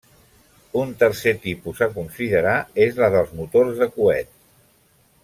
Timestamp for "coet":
3.99-4.33